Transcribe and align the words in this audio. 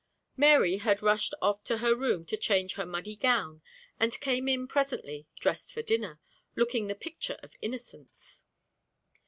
Mary 0.35 0.77
had 0.77 1.03
rushed 1.03 1.31
off 1.43 1.63
to 1.63 1.77
her 1.77 1.95
room 1.95 2.25
to 2.25 2.35
change 2.35 2.73
her 2.73 2.87
muddy 2.87 3.15
gown, 3.15 3.61
and 3.99 4.19
came 4.19 4.47
in 4.47 4.67
presently, 4.67 5.27
dressed 5.39 5.71
for 5.71 5.83
dinner, 5.83 6.19
looking 6.55 6.87
the 6.87 6.95
picture 6.95 7.37
of 7.43 7.51
innocence. 7.61 8.41